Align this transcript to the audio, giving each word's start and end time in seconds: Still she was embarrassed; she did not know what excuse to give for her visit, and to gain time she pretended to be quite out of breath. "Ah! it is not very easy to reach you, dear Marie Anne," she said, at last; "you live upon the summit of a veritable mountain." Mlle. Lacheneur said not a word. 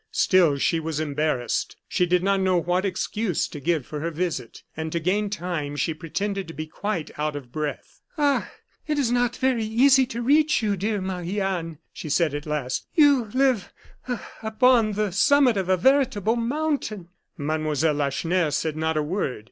Still 0.11 0.57
she 0.57 0.79
was 0.79 0.99
embarrassed; 0.99 1.75
she 1.87 2.07
did 2.07 2.23
not 2.23 2.39
know 2.39 2.57
what 2.57 2.85
excuse 2.85 3.47
to 3.47 3.59
give 3.59 3.85
for 3.85 3.99
her 3.99 4.09
visit, 4.09 4.63
and 4.75 4.91
to 4.91 4.99
gain 4.99 5.29
time 5.29 5.75
she 5.75 5.93
pretended 5.93 6.47
to 6.47 6.55
be 6.55 6.65
quite 6.65 7.11
out 7.19 7.35
of 7.35 7.51
breath. 7.51 8.01
"Ah! 8.17 8.51
it 8.87 8.97
is 8.97 9.11
not 9.11 9.35
very 9.35 9.63
easy 9.63 10.07
to 10.07 10.23
reach 10.23 10.63
you, 10.63 10.75
dear 10.75 11.01
Marie 11.01 11.39
Anne," 11.39 11.77
she 11.93 12.09
said, 12.09 12.33
at 12.33 12.47
last; 12.47 12.87
"you 12.95 13.25
live 13.35 13.71
upon 14.41 14.93
the 14.93 15.11
summit 15.11 15.55
of 15.55 15.69
a 15.69 15.77
veritable 15.77 16.35
mountain." 16.35 17.09
Mlle. 17.37 17.61
Lacheneur 17.93 18.49
said 18.49 18.75
not 18.75 18.97
a 18.97 19.03
word. 19.03 19.39